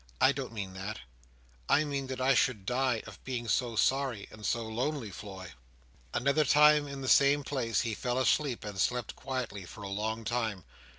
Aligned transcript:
"I 0.19 0.31
don't 0.31 0.51
mean 0.51 0.73
that. 0.73 1.01
I 1.69 1.83
mean 1.83 2.07
that 2.07 2.19
I 2.19 2.33
should 2.33 2.65
die 2.65 3.03
of 3.05 3.23
being 3.23 3.47
so 3.47 3.75
sorry 3.75 4.27
and 4.31 4.43
so 4.43 4.67
lonely, 4.67 5.11
Floy!" 5.11 5.51
Another 6.11 6.43
time, 6.43 6.87
in 6.87 7.01
the 7.01 7.07
same 7.07 7.43
place, 7.43 7.81
he 7.81 7.93
fell 7.93 8.17
asleep, 8.17 8.65
and 8.65 8.79
slept 8.81 9.15
quietly 9.15 9.63
for 9.63 9.83
a 9.83 9.89
long 9.89 10.23
time. 10.23 10.63